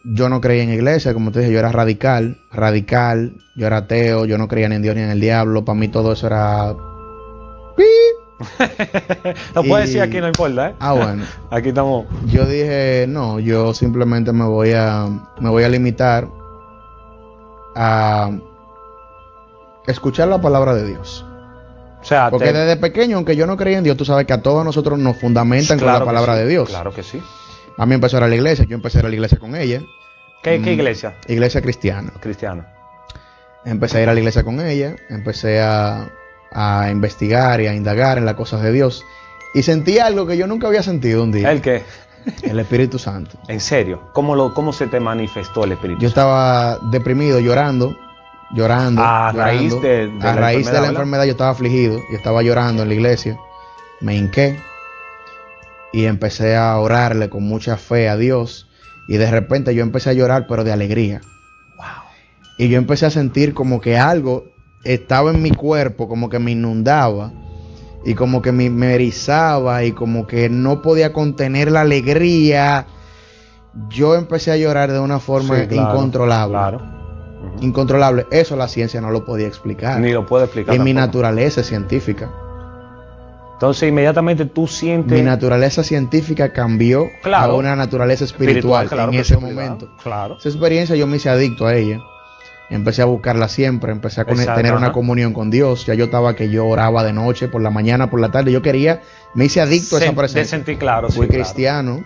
Yo 0.04 0.28
no 0.28 0.40
creía 0.40 0.64
en 0.64 0.70
iglesia, 0.72 1.14
como 1.14 1.30
te 1.30 1.40
dije, 1.40 1.52
yo 1.52 1.58
era 1.60 1.70
radical, 1.70 2.38
radical, 2.50 3.34
yo 3.54 3.66
era 3.68 3.78
ateo, 3.78 4.24
yo 4.24 4.36
no 4.36 4.48
creía 4.48 4.68
ni 4.68 4.74
en 4.76 4.82
Dios 4.82 4.96
ni 4.96 5.02
en 5.02 5.10
el 5.10 5.20
diablo, 5.20 5.64
para 5.64 5.78
mí 5.78 5.88
todo 5.88 6.12
eso 6.12 6.26
era... 6.26 6.74
¡Pi! 7.76 7.84
Lo 9.54 9.62
puedes 9.62 9.90
Y- 9.90 9.92
decir 9.94 10.02
aquí, 10.02 10.20
no 10.20 10.26
importa, 10.26 10.70
¿eh? 10.70 10.74
Ah, 10.80 10.92
bueno. 10.94 11.24
Aquí 11.50 11.68
estamos. 11.68 12.06
Yo 12.26 12.44
dije, 12.46 13.06
no, 13.08 13.38
yo 13.38 13.72
simplemente 13.74 14.32
me 14.32 14.44
voy 14.44 14.72
a, 14.72 15.06
me 15.40 15.48
voy 15.50 15.62
a 15.62 15.68
limitar 15.68 16.26
a 17.76 18.30
escuchar 19.86 20.28
la 20.28 20.40
palabra 20.40 20.74
de 20.74 20.84
Dios. 20.86 21.24
O 22.00 22.04
sea, 22.04 22.30
Porque 22.30 22.46
te- 22.46 22.52
desde 22.52 22.76
pequeño, 22.76 23.16
aunque 23.16 23.36
yo 23.36 23.46
no 23.46 23.56
creía 23.56 23.78
en 23.78 23.84
Dios, 23.84 23.96
tú 23.96 24.04
sabes 24.04 24.26
que 24.26 24.32
a 24.32 24.42
todos 24.42 24.64
nosotros 24.64 24.98
nos 24.98 25.16
fundamentan 25.18 25.78
con 25.78 25.86
la 25.86 26.04
palabra 26.04 26.34
sí, 26.34 26.40
de 26.40 26.48
Dios. 26.48 26.68
Claro 26.68 26.92
que 26.92 27.04
sí. 27.04 27.22
A 27.78 27.86
mí 27.86 27.94
empezó 27.94 28.16
a 28.16 28.20
ir 28.20 28.24
a 28.24 28.28
la 28.28 28.34
iglesia, 28.36 28.64
yo 28.66 28.74
empecé 28.76 28.98
a 28.98 29.00
ir 29.00 29.06
a 29.06 29.08
la 29.08 29.14
iglesia 29.14 29.38
con 29.38 29.54
ella, 29.56 29.80
¿Qué, 30.42 30.60
qué 30.60 30.70
Mm. 30.70 30.74
iglesia? 30.74 31.14
iglesia 31.28 31.60
cristiana. 31.62 32.12
Cristiana. 32.20 32.66
Empecé 33.64 33.98
a 33.98 34.02
ir 34.02 34.08
a 34.08 34.14
la 34.14 34.18
iglesia 34.20 34.42
con 34.42 34.60
ella, 34.60 34.96
empecé 35.08 35.60
a, 35.60 36.08
a 36.50 36.90
investigar 36.90 37.60
y 37.60 37.66
a 37.68 37.74
indagar 37.74 38.18
en 38.18 38.24
las 38.26 38.34
cosas 38.34 38.60
de 38.62 38.72
Dios. 38.72 39.04
Y 39.54 39.62
sentí 39.62 39.98
algo 40.00 40.26
que 40.26 40.36
yo 40.36 40.46
nunca 40.46 40.66
había 40.66 40.82
sentido 40.82 41.22
un 41.22 41.30
día, 41.30 41.52
¿El 41.52 41.60
qué? 41.62 41.82
el 42.42 42.58
Espíritu 42.58 42.98
Santo. 42.98 43.38
En 43.48 43.60
serio. 43.60 44.10
¿Cómo, 44.12 44.34
lo, 44.34 44.52
¿Cómo 44.52 44.72
se 44.72 44.88
te 44.88 44.98
manifestó 44.98 45.64
el 45.64 45.72
Espíritu? 45.72 46.00
Yo 46.00 46.08
estaba 46.08 46.78
deprimido, 46.90 47.38
llorando, 47.38 47.96
llorando. 48.52 49.00
A 49.02 49.30
raíz 49.32 49.80
de- 49.80 50.08
de 50.08 50.26
a 50.28 50.34
la 50.34 50.40
raíz 50.40 50.66
de 50.70 50.80
la 50.80 50.88
enfermedad 50.88 51.24
yo 51.24 51.30
estaba 51.32 51.50
afligido 51.50 51.98
y 52.10 52.16
estaba 52.16 52.42
llorando 52.42 52.82
en 52.82 52.88
la 52.88 52.94
iglesia. 52.94 53.38
Me 54.00 54.16
hinqué 54.16 54.58
y 55.92 56.06
empecé 56.06 56.56
a 56.56 56.78
orarle 56.78 57.28
con 57.28 57.42
mucha 57.44 57.76
fe 57.76 58.08
a 58.08 58.16
Dios 58.16 58.68
y 59.08 59.16
de 59.16 59.30
repente 59.30 59.74
yo 59.74 59.82
empecé 59.82 60.10
a 60.10 60.14
llorar 60.14 60.46
pero 60.48 60.64
de 60.64 60.72
alegría. 60.72 61.20
Y 62.58 62.68
yo 62.68 62.78
empecé 62.78 63.06
a 63.06 63.10
sentir 63.10 63.54
como 63.54 63.80
que 63.80 63.98
algo 63.98 64.44
estaba 64.84 65.30
en 65.30 65.42
mi 65.42 65.50
cuerpo, 65.50 66.08
como 66.08 66.28
que 66.28 66.38
me 66.38 66.52
inundaba 66.52 67.32
y 68.04 68.14
como 68.14 68.42
que 68.42 68.52
me, 68.52 68.70
me 68.70 68.94
erizaba 68.94 69.84
y 69.84 69.92
como 69.92 70.26
que 70.26 70.48
no 70.48 70.82
podía 70.82 71.12
contener 71.12 71.70
la 71.70 71.82
alegría. 71.82 72.86
Yo 73.88 74.14
empecé 74.14 74.52
a 74.52 74.56
llorar 74.56 74.92
de 74.92 75.00
una 75.00 75.18
forma 75.18 75.60
Sí, 75.60 75.66
claro, 75.66 75.90
incontrolable. 75.90 76.56
Claro. 76.56 76.82
Incontrolable. 77.60 78.26
Eso 78.30 78.54
la 78.56 78.68
ciencia 78.68 79.00
no 79.00 79.10
lo 79.10 79.24
podía 79.24 79.46
explicar. 79.46 79.98
Ni 80.00 80.12
lo 80.12 80.26
puede 80.26 80.44
explicar. 80.44 80.74
y 80.74 80.78
mi 80.78 80.92
naturaleza 80.92 81.62
científica. 81.62 82.30
Entonces, 83.62 83.88
inmediatamente 83.88 84.44
tú 84.46 84.66
sientes. 84.66 85.16
Mi 85.16 85.24
naturaleza 85.24 85.84
científica 85.84 86.52
cambió 86.52 87.06
Claro. 87.22 87.52
a 87.52 87.56
una 87.56 87.76
naturaleza 87.76 88.24
espiritual, 88.24 88.88
claro 88.88 89.12
en 89.12 89.20
ese 89.20 89.36
momento. 89.36 89.88
Claro. 90.02 90.36
Esa 90.38 90.48
experiencia 90.48 90.96
yo 90.96 91.06
me 91.06 91.18
hice 91.18 91.30
adicto 91.30 91.66
a 91.66 91.74
ella. 91.76 92.00
Empecé 92.70 93.02
a 93.02 93.04
buscarla 93.04 93.46
siempre, 93.48 93.92
empecé 93.92 94.20
a 94.20 94.24
Exacto, 94.24 94.54
tener 94.54 94.74
una 94.74 94.90
comunión 94.90 95.32
con 95.32 95.48
Dios. 95.52 95.86
Ya 95.86 95.94
yo 95.94 96.06
estaba 96.06 96.34
que 96.34 96.48
yo 96.50 96.66
oraba 96.66 97.04
de 97.04 97.12
noche, 97.12 97.46
por 97.46 97.62
la 97.62 97.70
mañana, 97.70 98.10
por 98.10 98.18
la 98.18 98.32
tarde. 98.32 98.50
Yo 98.50 98.62
quería, 98.62 99.02
me 99.34 99.44
hice 99.44 99.60
adicto 99.60 99.94
a 99.96 100.00
esa 100.00 100.12
presencia. 100.12 100.56
sentir 100.58 100.78
claro. 100.78 101.08
sí, 101.08 101.18
Fui 101.18 101.28
claro. 101.28 101.44
cristiano 101.44 102.04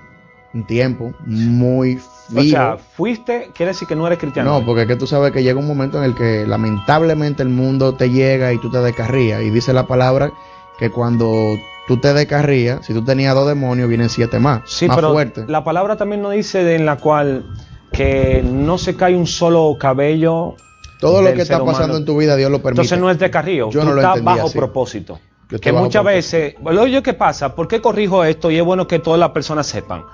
un 0.53 0.67
tiempo, 0.67 1.15
muy 1.25 1.99
O 2.31 2.41
vivo. 2.41 2.51
sea, 2.51 2.77
fuiste, 2.77 3.51
quiere 3.55 3.73
decir 3.73 3.89
que 3.89 3.97
no 3.97 4.07
eres 4.07 4.19
cristiano. 4.19 4.59
no, 4.61 4.67
porque 4.67 4.83
es 4.83 4.89
que 4.89 4.97
tú 4.97 5.07
sabes 5.07 5.33
que 5.33 5.43
llega 5.43 5.59
un 5.59 5.67
momento 5.67 5.97
en 5.99 6.05
el 6.05 6.15
que 6.15 6.47
lamentablemente 6.47 7.43
el 7.43 7.49
mundo 7.49 7.95
te 7.95 8.11
llega 8.11 8.53
y 8.53 8.59
tú 8.59 8.71
te 8.71 8.79
descarrías. 8.79 9.41
Y 9.43 9.49
dice 9.51 9.73
la 9.73 9.87
palabra 9.87 10.33
que 10.79 10.91
cuando 10.91 11.57
tú 11.87 11.99
te 11.99 12.13
descarrías, 12.13 12.85
si 12.85 12.93
tú 12.93 13.05
tenías 13.05 13.35
dos 13.35 13.47
demonios, 13.49 13.89
vienen 13.89 14.09
siete 14.09 14.39
más. 14.39 14.63
Sí, 14.67 14.87
más 14.89 14.97
pero 14.97 15.15
la 15.49 15.65
palabra 15.65 15.97
también 15.97 16.23
nos 16.23 16.33
dice 16.33 16.63
de- 16.65 16.75
en 16.77 16.87
la 16.87 16.97
cual 16.97 17.47
que 17.93 18.43
no 18.45 18.77
se 18.79 18.97
cae 18.97 19.15
un 19.17 19.27
solo 19.27 19.77
cabello. 19.79 20.55
Todo 21.01 21.23
lo 21.23 21.33
que 21.35 21.43
está 21.43 21.57
humano. 21.63 21.73
pasando 21.79 21.97
en 21.99 22.05
tu 22.05 22.17
vida, 22.17 22.37
Dios 22.37 22.51
lo 22.51 22.59
permite. 22.59 22.83
Entonces 22.83 22.99
no 22.99 23.11
es 23.11 23.19
de 23.19 23.31
carrillo, 23.31 23.71
Yo 23.71 23.81
tú 23.81 23.87
no 23.87 23.95
lo 23.95 24.01
estás 24.01 24.23
bajo 24.25 24.47
así. 24.47 24.59
propósito. 24.59 25.19
Que 25.61 25.71
muchas 25.73 26.03
veces, 26.03 26.55
oye, 26.65 27.03
¿qué 27.03 27.15
pasa? 27.15 27.55
¿Por 27.55 27.69
qué 27.69 27.81
corrijo 27.81 28.25
esto? 28.25 28.51
Y 28.51 28.57
es 28.59 28.65
bueno 28.65 28.87
que 28.89 28.99
todas 28.99 29.21
las 29.21 29.31
personas 29.31 29.67
sepan. 29.67 30.05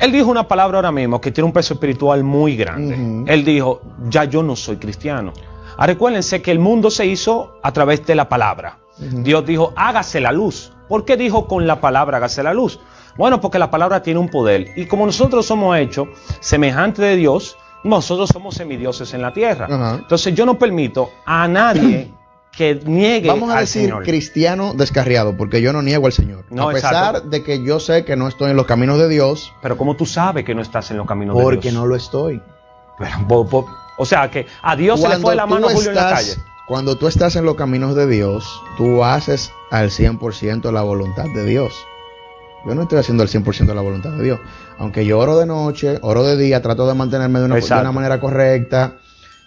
Él 0.00 0.12
dijo 0.12 0.30
una 0.30 0.46
palabra 0.46 0.78
ahora 0.78 0.92
mismo 0.92 1.20
que 1.20 1.30
tiene 1.30 1.46
un 1.46 1.52
peso 1.52 1.74
espiritual 1.74 2.22
muy 2.22 2.56
grande. 2.56 3.24
Él 3.32 3.44
dijo, 3.44 3.80
ya 4.08 4.24
yo 4.24 4.42
no 4.42 4.54
soy 4.56 4.76
cristiano. 4.76 5.32
Ah, 5.78 5.86
recuérdense 5.86 6.42
que 6.42 6.50
el 6.50 6.58
mundo 6.58 6.90
se 6.90 7.06
hizo 7.06 7.54
a 7.62 7.72
través 7.72 8.04
de 8.04 8.14
la 8.14 8.28
palabra. 8.28 8.78
Dios 8.98 9.44
dijo, 9.46 9.72
hágase 9.76 10.20
la 10.20 10.32
luz. 10.32 10.72
¿Por 10.88 11.04
qué 11.04 11.16
dijo 11.16 11.46
con 11.48 11.66
la 11.66 11.80
palabra 11.80 12.18
hágase 12.18 12.42
la 12.42 12.54
luz? 12.54 12.80
Bueno, 13.16 13.40
porque 13.40 13.58
la 13.58 13.70
palabra 13.70 14.02
tiene 14.02 14.20
un 14.20 14.28
poder. 14.28 14.68
Y 14.76 14.86
como 14.86 15.06
nosotros 15.06 15.46
somos 15.46 15.76
hechos 15.78 16.08
semejantes 16.40 17.00
de 17.04 17.16
Dios, 17.16 17.56
nosotros 17.84 18.28
somos 18.32 18.54
semidioses 18.54 19.12
en 19.14 19.22
la 19.22 19.32
tierra. 19.32 19.96
Entonces 19.98 20.34
yo 20.34 20.44
no 20.46 20.58
permito 20.58 21.10
a 21.24 21.48
nadie 21.48 22.10
que 22.52 22.80
niegue 22.84 23.28
Vamos 23.28 23.50
a 23.50 23.54
al 23.54 23.60
decir 23.60 23.82
Señor. 23.82 24.02
cristiano 24.04 24.72
descarriado, 24.74 25.36
porque 25.36 25.60
yo 25.60 25.72
no 25.74 25.82
niego 25.82 26.06
al 26.06 26.12
Señor. 26.12 26.44
No, 26.50 26.70
a 26.70 26.72
pesar 26.72 26.92
exacto. 27.16 27.28
de 27.28 27.42
que 27.42 27.62
yo 27.62 27.80
sé 27.80 28.04
que 28.06 28.16
no 28.16 28.28
estoy 28.28 28.50
en 28.50 28.56
los 28.56 28.66
caminos 28.66 28.98
de 28.98 29.08
Dios, 29.08 29.52
Pero 29.60 29.76
como 29.76 29.94
tú 29.96 30.06
sabes 30.06 30.44
que 30.44 30.54
no 30.54 30.62
estás 30.62 30.90
en 30.90 30.96
los 30.96 31.06
caminos 31.06 31.36
de 31.36 31.42
porque 31.42 31.70
Dios. 31.70 31.74
no 31.74 31.86
lo 31.86 31.96
estoy. 31.96 32.40
Pero, 32.98 33.10
bo- 33.26 33.44
bo- 33.44 33.66
o 33.98 34.06
sea 34.06 34.30
que 34.30 34.46
a 34.62 34.74
Dios 34.74 35.00
se 35.00 35.08
le 35.08 35.18
fue 35.18 35.34
la 35.36 35.44
mano 35.46 35.68
a 35.68 35.72
Julio 35.72 35.90
en 35.90 35.96
la 35.96 36.10
calle. 36.10 36.34
Cuando 36.66 36.96
tú 36.96 37.06
estás 37.06 37.36
en 37.36 37.44
los 37.44 37.54
caminos 37.54 37.94
de 37.94 38.08
Dios, 38.08 38.60
tú 38.76 39.04
haces 39.04 39.52
al 39.70 39.90
100% 39.90 40.72
la 40.72 40.82
voluntad 40.82 41.26
de 41.32 41.44
Dios. 41.44 41.72
Yo 42.66 42.74
no 42.74 42.82
estoy 42.82 42.98
haciendo 42.98 43.22
el 43.22 43.28
100% 43.28 43.66
de 43.66 43.74
la 43.74 43.82
voluntad 43.82 44.10
de 44.10 44.24
Dios. 44.24 44.40
Aunque 44.76 45.06
yo 45.06 45.20
oro 45.20 45.38
de 45.38 45.46
noche, 45.46 46.00
oro 46.02 46.24
de 46.24 46.36
día, 46.36 46.62
trato 46.62 46.88
de 46.88 46.94
mantenerme 46.94 47.38
de 47.38 47.44
una, 47.44 47.54
de 47.54 47.64
una 47.64 47.92
manera 47.92 48.18
correcta, 48.18 48.96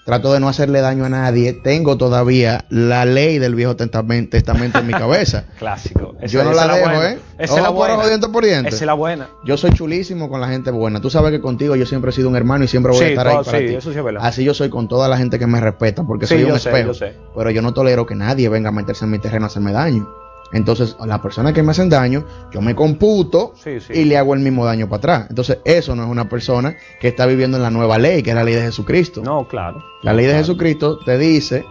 trato 0.09 0.33
de 0.33 0.39
no 0.39 0.49
hacerle 0.49 0.81
daño 0.81 1.05
a 1.05 1.09
nadie, 1.09 1.53
tengo 1.53 1.97
todavía 1.97 2.65
la 2.69 3.05
ley 3.05 3.37
del 3.39 3.55
Viejo 3.55 3.75
Testamento, 3.75 4.31
Testamento 4.31 4.79
en 4.79 4.87
mi 4.87 4.93
cabeza. 4.93 5.45
Clásico. 5.59 6.15
Yo 6.27 6.43
no 6.43 6.51
la 6.53 6.67
dejo, 6.75 7.03
¿eh? 7.03 7.19
Esa 7.37 7.55
es 7.57 7.61
la 7.61 7.67
por 7.69 7.75
buena. 7.77 7.93
ojo, 7.97 8.07
diente 8.07 8.27
por 8.29 8.43
diente. 8.43 8.69
Esa 8.69 8.77
es 8.77 8.85
la 8.85 8.93
buena. 8.93 9.29
Yo 9.45 9.55
soy 9.57 9.71
chulísimo 9.71 10.29
con 10.29 10.41
la 10.41 10.47
gente 10.47 10.71
buena. 10.71 10.99
Tú 10.99 11.09
sabes 11.09 11.31
que 11.31 11.39
contigo 11.39 11.75
yo 11.75 11.85
siempre 11.85 12.09
he 12.09 12.13
sido 12.13 12.27
un 12.29 12.35
hermano 12.35 12.65
y 12.65 12.67
siempre 12.67 12.91
voy 12.91 12.99
Sí, 12.99 13.05
a 13.05 13.09
estar 13.09 13.27
todo- 13.27 13.37
ahí 13.39 13.45
para 13.45 13.59
sí, 13.59 13.65
ti. 13.67 13.73
eso 13.75 13.91
sí 13.91 13.97
es 13.97 14.03
verdad. 14.03 14.21
Así 14.25 14.43
yo 14.43 14.53
soy 14.53 14.69
con 14.69 14.87
toda 14.87 15.07
la 15.07 15.17
gente 15.17 15.39
que 15.39 15.47
me 15.47 15.59
respeta, 15.59 16.03
porque 16.03 16.25
Sí, 16.27 16.35
soy 16.35 16.43
un 16.43 16.49
yo 16.49 16.59
sé, 16.59 16.69
espejo. 16.69 16.87
yo 16.87 16.93
sé. 16.93 17.13
Pero 17.35 17.51
yo 17.51 17.61
no 17.61 17.73
tolero 17.73 18.05
que 18.05 18.15
nadie 18.15 18.49
venga 18.49 18.69
a 18.69 18.71
meterse 18.71 19.05
en 19.05 19.11
mi 19.11 19.19
terreno 19.19 19.45
a 19.45 19.47
hacerme 19.47 19.71
daño. 19.71 20.09
Entonces, 20.51 20.95
a 20.99 21.05
las 21.05 21.19
personas 21.19 21.53
que 21.53 21.61
me 21.61 21.71
hacen 21.71 21.89
daño, 21.89 22.25
yo 22.51 22.61
me 22.61 22.73
computo 22.75 23.53
Sí, 23.55 23.79
sí. 23.79 23.93
y 23.93 24.05
le 24.05 24.17
hago 24.17 24.33
el 24.33 24.39
mismo 24.39 24.65
daño 24.65 24.87
para 24.89 24.97
atrás. 24.97 25.27
Entonces, 25.29 25.59
eso 25.63 25.95
no 25.95 26.03
es 26.03 26.09
una 26.09 26.27
persona 26.27 26.75
que 26.99 27.07
está 27.09 27.25
viviendo 27.27 27.57
en 27.57 27.63
la 27.63 27.69
nueva 27.69 27.97
ley, 27.97 28.23
que 28.23 28.31
es 28.31 28.35
la 28.35 28.43
ley 28.43 28.55
de 28.55 28.61
Jesucristo. 28.63 29.21
No, 29.23 29.47
claro. 29.47 29.83
La 30.01 30.13
ley 30.13 30.25
de. 30.25 30.33
Jesucristo 30.35 30.97
te 30.99 31.17
dice 31.17 31.65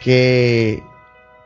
que 0.00 0.82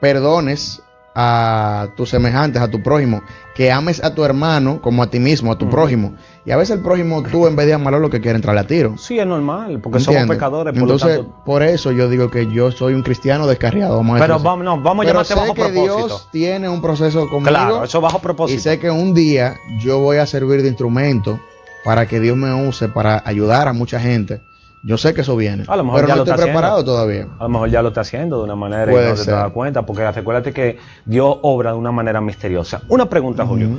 perdones 0.00 0.82
a 1.18 1.88
tus 1.96 2.10
semejantes, 2.10 2.60
a 2.60 2.68
tu 2.68 2.82
prójimo, 2.82 3.22
que 3.54 3.72
ames 3.72 4.04
a 4.04 4.14
tu 4.14 4.22
hermano 4.22 4.82
como 4.82 5.02
a 5.02 5.06
ti 5.08 5.18
mismo, 5.18 5.50
a 5.50 5.56
tu 5.56 5.70
prójimo. 5.70 6.14
Y 6.44 6.50
a 6.50 6.58
veces 6.58 6.76
el 6.76 6.82
prójimo, 6.82 7.22
tú 7.22 7.46
en 7.46 7.56
vez 7.56 7.66
de 7.66 7.72
amarlo, 7.72 7.98
lo 8.00 8.10
que 8.10 8.20
quiere 8.20 8.36
entrar 8.36 8.56
a 8.58 8.66
tiro. 8.66 8.98
Sí, 8.98 9.18
es 9.18 9.26
normal, 9.26 9.80
porque 9.82 9.98
somos 9.98 10.08
¿Entiendes? 10.20 10.36
pecadores, 10.36 10.74
por 10.74 10.82
Entonces, 10.82 11.16
tanto. 11.16 11.42
por 11.46 11.62
eso 11.62 11.90
yo 11.90 12.10
digo 12.10 12.30
que 12.30 12.52
yo 12.52 12.70
soy 12.70 12.92
un 12.92 13.02
cristiano 13.02 13.46
descarriado. 13.46 13.96
Vamos 13.96 14.20
Pero 14.20 14.38
vamos, 14.38 14.64
no, 14.66 14.78
vamos 14.82 15.06
a 15.06 15.08
llamarte 15.08 15.32
sé 15.32 15.40
bajo 15.40 15.54
que 15.54 15.62
propósito. 15.62 16.06
Dios 16.06 16.28
tiene 16.30 16.68
un 16.68 16.82
proceso 16.82 17.20
conmigo. 17.30 17.48
Claro, 17.48 17.84
eso 17.84 18.00
bajo 18.02 18.18
y 18.18 18.20
propósito. 18.20 18.62
sé 18.62 18.78
que 18.78 18.90
un 18.90 19.14
día 19.14 19.54
yo 19.80 19.98
voy 20.00 20.18
a 20.18 20.26
servir 20.26 20.60
de 20.60 20.68
instrumento 20.68 21.40
para 21.82 22.06
que 22.06 22.20
Dios 22.20 22.36
me 22.36 22.52
use 22.68 22.88
para 22.88 23.22
ayudar 23.24 23.68
a 23.68 23.72
mucha 23.72 23.98
gente. 23.98 24.42
Yo 24.82 24.96
sé 24.98 25.14
que 25.14 25.22
eso 25.22 25.34
viene. 25.36 25.64
A 25.66 25.76
lo 25.76 25.82
mejor 25.84 26.00
pero 26.02 26.08
ya 26.08 26.14
no 26.14 26.18
lo 26.18 26.22
estoy 26.24 26.34
está 26.34 26.44
preparado 26.44 26.74
haciendo. 26.74 26.92
todavía. 26.92 27.26
A 27.38 27.42
lo 27.44 27.48
mejor 27.48 27.70
ya 27.70 27.82
lo 27.82 27.88
está 27.88 28.00
haciendo 28.02 28.38
de 28.38 28.44
una 28.44 28.54
manera 28.56 28.84
y 28.90 28.94
Puede 28.94 29.08
no 29.10 29.14
te 29.16 29.22
ser. 29.24 29.34
das 29.34 29.50
cuenta, 29.52 29.84
porque 29.84 30.10
recuérdate 30.10 30.52
que 30.52 30.78
Dios 31.04 31.36
obra 31.42 31.72
de 31.72 31.76
una 31.78 31.90
manera 31.92 32.20
misteriosa. 32.20 32.82
Una 32.88 33.08
pregunta, 33.08 33.44
Julio. 33.44 33.70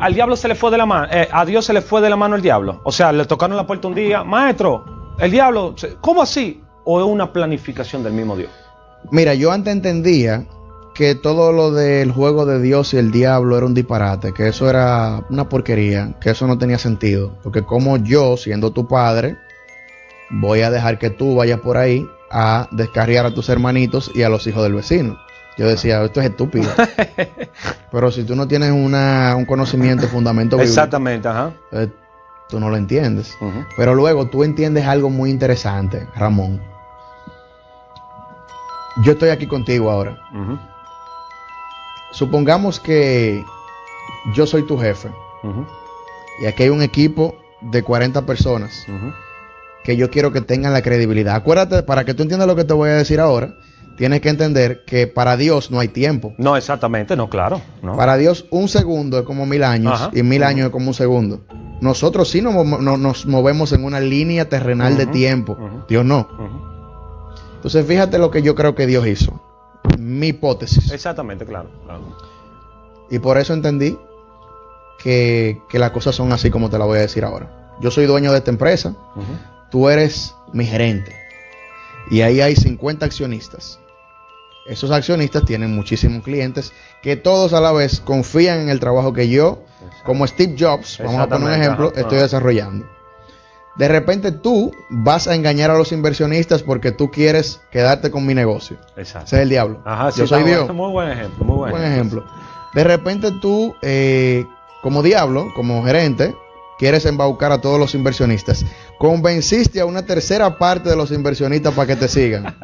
Al 0.00 0.14
diablo 0.14 0.36
se 0.36 0.48
le 0.48 0.54
fue 0.54 0.70
de 0.70 0.78
la 0.78 0.86
mano, 0.86 1.08
eh, 1.10 1.28
a 1.30 1.44
Dios 1.44 1.64
se 1.64 1.72
le 1.72 1.80
fue 1.82 2.00
de 2.00 2.10
la 2.10 2.16
mano 2.16 2.36
el 2.36 2.42
diablo. 2.42 2.80
O 2.84 2.92
sea, 2.92 3.12
le 3.12 3.24
tocaron 3.26 3.56
la 3.56 3.66
puerta 3.66 3.86
un 3.88 3.94
día, 3.94 4.24
maestro, 4.24 4.84
el 5.18 5.30
diablo, 5.30 5.74
¿cómo 6.00 6.22
así? 6.22 6.62
¿O 6.84 7.00
es 7.00 7.06
una 7.06 7.32
planificación 7.32 8.02
del 8.02 8.12
mismo 8.12 8.36
Dios? 8.36 8.50
Mira, 9.10 9.34
yo 9.34 9.52
antes 9.52 9.72
entendía 9.72 10.46
que 10.94 11.14
todo 11.14 11.52
lo 11.52 11.70
del 11.70 12.12
juego 12.12 12.46
de 12.46 12.60
Dios 12.60 12.94
y 12.94 12.98
el 12.98 13.10
diablo 13.10 13.56
era 13.56 13.66
un 13.66 13.74
disparate, 13.74 14.32
que 14.32 14.48
eso 14.48 14.68
era 14.70 15.22
una 15.28 15.48
porquería, 15.48 16.14
que 16.20 16.30
eso 16.30 16.46
no 16.46 16.56
tenía 16.58 16.78
sentido. 16.78 17.36
Porque 17.42 17.62
como 17.62 17.96
yo, 17.98 18.36
siendo 18.36 18.72
tu 18.72 18.86
padre, 18.86 19.36
voy 20.40 20.62
a 20.62 20.70
dejar 20.70 20.98
que 20.98 21.10
tú 21.10 21.36
vayas 21.36 21.60
por 21.60 21.76
ahí 21.76 22.08
a 22.30 22.68
descarriar 22.70 23.26
a 23.26 23.34
tus 23.34 23.48
hermanitos 23.48 24.10
y 24.14 24.22
a 24.22 24.28
los 24.28 24.46
hijos 24.46 24.62
del 24.62 24.74
vecino. 24.74 25.18
Yo 25.56 25.68
decía, 25.68 26.02
esto 26.02 26.20
es 26.20 26.30
estúpido. 26.30 26.68
Pero 27.92 28.10
si 28.10 28.24
tú 28.24 28.34
no 28.34 28.48
tienes 28.48 28.72
una, 28.72 29.34
un 29.36 29.44
conocimiento, 29.44 30.08
fundamento 30.08 30.56
bíblico, 30.56 30.68
Exactamente, 30.72 31.28
ajá. 31.28 31.52
eh, 31.70 31.88
tú 32.48 32.58
no 32.58 32.70
lo 32.70 32.76
entiendes. 32.76 33.36
Pero 33.76 33.94
luego 33.94 34.26
tú 34.26 34.42
entiendes 34.42 34.84
algo 34.86 35.10
muy 35.10 35.30
interesante, 35.30 36.08
Ramón. 36.16 36.60
Yo 39.04 39.12
estoy 39.12 39.30
aquí 39.30 39.46
contigo 39.46 39.90
ahora. 39.90 40.18
Supongamos 42.12 42.80
que 42.80 43.44
yo 44.34 44.46
soy 44.46 44.64
tu 44.66 44.78
jefe 44.78 45.10
y 46.42 46.46
aquí 46.46 46.64
hay 46.64 46.68
un 46.70 46.82
equipo 46.82 47.36
de 47.60 47.82
40 47.82 48.22
personas. 48.22 48.86
Que 49.84 49.96
yo 49.96 50.10
quiero 50.10 50.32
que 50.32 50.40
tengan 50.40 50.72
la 50.72 50.82
credibilidad. 50.82 51.34
Acuérdate, 51.36 51.82
para 51.82 52.04
que 52.04 52.14
tú 52.14 52.22
entiendas 52.22 52.48
lo 52.48 52.56
que 52.56 52.64
te 52.64 52.72
voy 52.72 52.88
a 52.90 52.94
decir 52.94 53.20
ahora, 53.20 53.54
tienes 53.96 54.20
que 54.22 54.30
entender 54.30 54.84
que 54.86 55.06
para 55.06 55.36
Dios 55.36 55.70
no 55.70 55.78
hay 55.78 55.88
tiempo. 55.88 56.34
No, 56.38 56.56
exactamente, 56.56 57.14
no, 57.16 57.28
claro. 57.30 57.60
No. 57.82 57.96
Para 57.96 58.16
Dios 58.16 58.46
un 58.50 58.68
segundo 58.68 59.18
es 59.18 59.24
como 59.24 59.46
mil 59.46 59.62
años 59.62 59.92
Ajá. 59.94 60.10
y 60.12 60.22
mil 60.22 60.42
años 60.42 60.66
es 60.66 60.72
como 60.72 60.88
un 60.88 60.94
segundo. 60.94 61.44
Nosotros 61.80 62.28
sí 62.30 62.40
nos, 62.40 62.54
no- 62.66 62.96
nos 62.96 63.26
movemos 63.26 63.72
en 63.72 63.84
una 63.84 64.00
línea 64.00 64.48
terrenal 64.48 64.96
de 64.96 65.06
tiempo. 65.06 65.56
Dios 65.88 66.04
no. 66.04 66.28
Entonces 67.56 67.86
fíjate 67.86 68.18
lo 68.18 68.30
que 68.30 68.42
yo 68.42 68.54
creo 68.54 68.74
que 68.74 68.86
Dios 68.86 69.06
hizo. 69.06 69.40
Mi 69.98 70.28
hipótesis. 70.28 70.90
Exactamente, 70.92 71.44
claro. 71.44 71.68
claro. 71.84 72.00
Y 73.10 73.18
por 73.18 73.36
eso 73.38 73.52
entendí 73.52 73.98
que, 75.02 75.60
que 75.68 75.78
las 75.78 75.90
cosas 75.90 76.14
son 76.14 76.32
así 76.32 76.50
como 76.50 76.70
te 76.70 76.78
la 76.78 76.84
voy 76.86 76.98
a 76.98 77.02
decir 77.02 77.24
ahora. 77.24 77.74
Yo 77.80 77.90
soy 77.90 78.06
dueño 78.06 78.32
de 78.32 78.38
esta 78.38 78.50
empresa. 78.50 78.94
Tú 79.74 79.88
eres 79.88 80.36
mi 80.52 80.64
gerente. 80.66 81.16
Y 82.08 82.20
ahí 82.20 82.40
hay 82.40 82.54
50 82.54 83.04
accionistas. 83.04 83.80
Esos 84.66 84.92
accionistas 84.92 85.44
tienen 85.44 85.74
muchísimos 85.74 86.22
clientes 86.22 86.72
que 87.02 87.16
todos 87.16 87.52
a 87.54 87.60
la 87.60 87.72
vez 87.72 87.98
confían 87.98 88.60
en 88.60 88.68
el 88.68 88.78
trabajo 88.78 89.12
que 89.12 89.28
yo, 89.28 89.64
como 90.04 90.28
Steve 90.28 90.54
Jobs, 90.56 91.00
vamos 91.02 91.20
a 91.22 91.26
poner 91.28 91.48
un 91.48 91.54
ejemplo, 91.60 91.88
ajá, 91.88 92.02
estoy 92.02 92.18
desarrollando. 92.18 92.86
De 93.74 93.88
repente 93.88 94.30
tú 94.30 94.70
vas 94.90 95.26
a 95.26 95.34
engañar 95.34 95.72
a 95.72 95.76
los 95.76 95.90
inversionistas 95.90 96.62
porque 96.62 96.92
tú 96.92 97.10
quieres 97.10 97.60
quedarte 97.72 98.12
con 98.12 98.24
mi 98.24 98.32
negocio. 98.32 98.76
Exacto. 98.96 99.26
Ese 99.26 99.36
es 99.38 99.42
el 99.42 99.48
diablo. 99.48 99.82
Ajá, 99.84 100.12
sí, 100.12 100.20
yo 100.20 100.28
soy 100.28 100.44
Dios. 100.44 100.72
Muy 100.72 100.92
buen 100.92 101.10
ejemplo, 101.10 101.44
muy 101.44 101.56
buen, 101.56 101.72
Buen 101.72 101.84
ejemplo. 101.84 102.24
De 102.74 102.84
repente 102.84 103.32
tú, 103.42 103.74
eh, 103.82 104.46
como 104.82 105.02
diablo, 105.02 105.48
como 105.56 105.82
gerente, 105.84 106.32
quieres 106.78 107.06
embaucar 107.06 107.52
a 107.52 107.60
todos 107.60 107.78
los 107.78 107.94
inversionistas. 107.94 108.64
Convenciste 109.08 109.80
a 109.80 109.84
una 109.84 110.06
tercera 110.06 110.56
parte 110.56 110.88
de 110.88 110.96
los 110.96 111.10
inversionistas 111.10 111.74
para 111.74 111.88
que 111.88 111.96
te 111.96 112.08
sigan. 112.08 112.46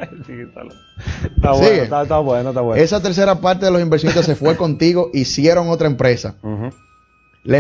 Está 1.36 1.54
Sigue. 1.54 1.66
bueno, 1.66 1.82
está, 1.82 2.02
está 2.02 2.18
bueno, 2.18 2.48
está 2.50 2.60
bueno. 2.62 2.82
Esa 2.82 3.02
tercera 3.02 3.34
parte 3.40 3.66
de 3.66 3.70
los 3.70 3.82
inversionistas 3.82 4.24
se 4.24 4.34
fue 4.34 4.56
contigo, 4.56 5.10
hicieron 5.12 5.68
otra 5.68 5.86
empresa. 5.86 6.36
Ujú. 6.42 6.70
La 7.42 7.58